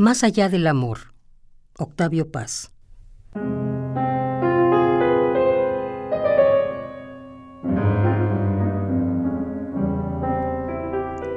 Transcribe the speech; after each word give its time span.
Más 0.00 0.24
allá 0.24 0.48
del 0.48 0.66
amor. 0.66 1.12
Octavio 1.76 2.32
Paz. 2.32 2.72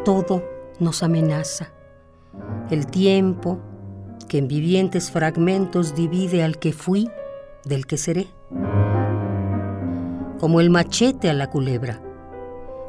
Todo 0.05 0.45
nos 0.79 1.03
amenaza. 1.03 1.73
El 2.69 2.87
tiempo, 2.87 3.59
que 4.29 4.37
en 4.37 4.47
vivientes 4.47 5.11
fragmentos 5.11 5.93
divide 5.93 6.41
al 6.41 6.57
que 6.57 6.71
fui 6.71 7.09
del 7.65 7.85
que 7.85 7.97
seré. 7.97 8.27
Como 10.39 10.61
el 10.61 10.69
machete 10.69 11.29
a 11.29 11.33
la 11.33 11.49
culebra. 11.49 12.01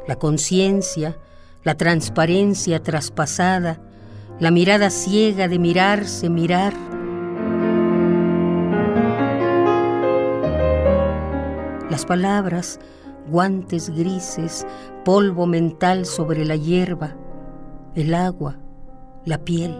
La 0.07 0.21
conciencia, 0.21 1.19
la 1.65 1.75
transparencia 1.75 2.81
traspasada, 2.81 3.81
la 4.41 4.51
mirada 4.51 4.91
ciega 4.91 5.47
de 5.47 5.59
mirarse, 5.59 6.29
mirar. 6.29 6.75
Las 11.89 12.05
palabras, 12.05 12.81
guantes 13.31 13.91
grises, 13.91 14.67
polvo 15.05 15.47
mental 15.47 16.05
sobre 16.05 16.45
la 16.45 16.57
hierba, 16.57 17.15
el 17.95 18.13
agua, 18.13 18.59
la 19.25 19.39
piel. 19.39 19.77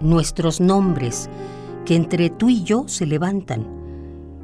Nuestros 0.00 0.60
nombres, 0.60 1.30
que 1.86 1.96
entre 1.96 2.28
tú 2.28 2.50
y 2.50 2.62
yo 2.62 2.84
se 2.88 3.06
levantan, 3.06 3.66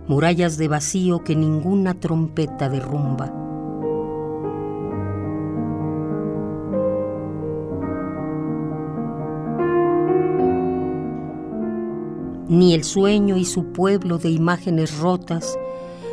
murallas 0.08 0.56
de 0.56 0.68
vacío 0.68 1.22
que 1.22 1.36
ninguna 1.36 1.92
trompeta 1.92 2.70
derrumba. 2.70 3.41
Ni 12.52 12.74
el 12.74 12.84
sueño 12.84 13.38
y 13.38 13.46
su 13.46 13.72
pueblo 13.72 14.18
de 14.18 14.28
imágenes 14.28 14.98
rotas, 14.98 15.58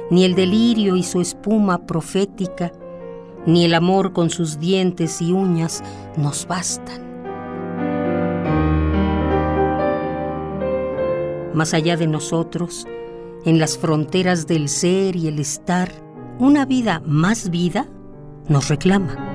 ni 0.10 0.24
el 0.24 0.36
delirio 0.36 0.96
y 0.96 1.04
su 1.04 1.20
espuma 1.20 1.86
profética, 1.86 2.72
ni 3.46 3.66
el 3.66 3.74
amor 3.74 4.14
con 4.14 4.30
sus 4.30 4.58
dientes 4.58 5.22
y 5.22 5.34
uñas 5.34 5.84
nos 6.16 6.48
bastan. 6.48 7.10
Más 11.54 11.74
allá 11.74 11.98
de 11.98 12.08
nosotros, 12.08 12.88
en 13.44 13.60
las 13.60 13.78
fronteras 13.78 14.48
del 14.48 14.70
ser 14.70 15.18
y 15.18 15.28
el 15.28 15.40
estar, 15.40 15.92
una 16.40 16.66
vida 16.66 17.02
más 17.06 17.50
vida 17.50 17.86
nos 18.48 18.70
reclama. 18.70 19.29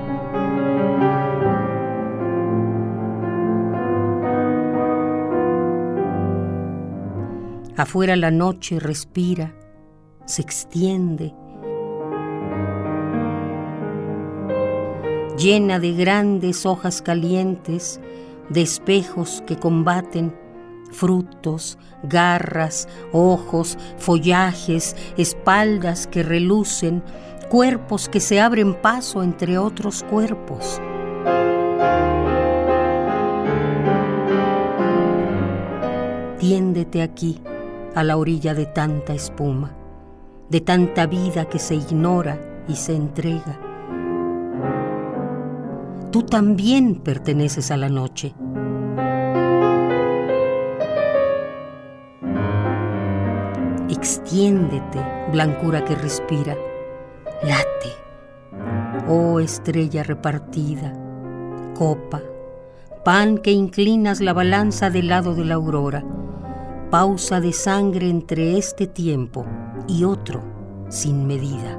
Afuera 7.77 8.15
la 8.15 8.31
noche 8.31 8.79
respira, 8.79 9.53
se 10.25 10.41
extiende, 10.41 11.35
llena 15.37 15.79
de 15.79 15.91
grandes 15.91 16.65
hojas 16.65 17.01
calientes, 17.01 17.99
de 18.47 18.61
espejos 18.61 19.43
que 19.45 19.57
combaten 19.57 20.33
frutos, 20.89 21.77
garras, 22.03 22.87
ojos, 23.11 23.77
follajes, 23.97 24.95
espaldas 25.17 26.07
que 26.07 26.23
relucen, 26.23 27.03
cuerpos 27.49 28.07
que 28.07 28.21
se 28.21 28.39
abren 28.39 28.73
paso 28.73 29.21
entre 29.21 29.57
otros 29.57 30.01
cuerpos. 30.03 30.79
Tiéndete 36.39 37.01
aquí, 37.01 37.41
a 37.95 38.03
la 38.03 38.17
orilla 38.17 38.53
de 38.53 38.65
tanta 38.65 39.13
espuma, 39.13 39.73
de 40.49 40.61
tanta 40.61 41.07
vida 41.07 41.45
que 41.45 41.59
se 41.59 41.75
ignora 41.75 42.39
y 42.67 42.75
se 42.75 42.95
entrega. 42.95 43.59
Tú 46.11 46.23
también 46.23 46.95
perteneces 46.95 47.71
a 47.71 47.77
la 47.77 47.89
noche 47.89 48.35
Extiéndete, 54.05 54.99
blancura 55.31 55.83
que 55.83 55.95
respira. 55.95 56.55
Late, 57.41 57.91
oh 59.07 59.39
estrella 59.39 60.03
repartida, 60.03 60.93
copa, 61.75 62.21
pan 63.03 63.39
que 63.39 63.51
inclinas 63.51 64.21
la 64.21 64.33
balanza 64.33 64.91
del 64.91 65.07
lado 65.07 65.33
de 65.33 65.45
la 65.45 65.55
aurora, 65.55 66.03
pausa 66.97 67.41
de 67.41 67.51
sangre 67.51 68.09
entre 68.09 68.57
este 68.57 68.87
tiempo 68.87 69.45
y 69.85 70.05
otro 70.05 70.41
sin 70.87 71.27
medida. 71.27 71.77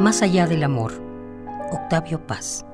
Más 0.00 0.20
allá 0.20 0.48
del 0.48 0.64
amor. 0.64 1.00
Octavio 1.70 2.26
Paz. 2.26 2.66